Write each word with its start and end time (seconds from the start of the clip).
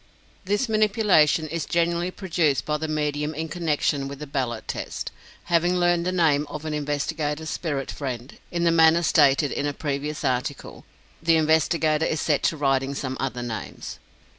This 0.45 0.67
"manipulation" 0.67 1.47
is 1.47 1.67
generally 1.67 2.09
produced 2.09 2.65
by 2.65 2.77
the 2.77 2.87
medium 2.87 3.35
in 3.35 3.47
connection 3.49 4.07
with 4.07 4.17
the 4.17 4.25
ballot 4.25 4.67
test. 4.67 5.11
Having 5.43 5.75
learned 5.75 6.07
the 6.07 6.11
name 6.11 6.47
of 6.49 6.65
an 6.65 6.73
investigator's 6.73 7.51
spirit 7.51 7.91
friend, 7.91 8.39
in 8.49 8.63
the 8.63 8.71
manner 8.71 9.03
stated 9.03 9.51
in 9.51 9.67
a 9.67 9.73
previous 9.73 10.25
article, 10.25 10.85
the 11.21 11.35
investigator 11.35 12.07
is 12.07 12.19
set 12.19 12.41
to 12.45 12.57
writing 12.57 12.95
some 12.95 13.15
other 13.19 13.43
names. 13.43 13.99